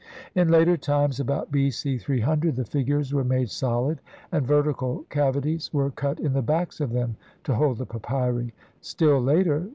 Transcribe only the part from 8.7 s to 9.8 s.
still later, i.